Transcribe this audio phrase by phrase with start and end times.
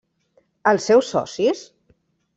[0.71, 1.63] Els seus socis?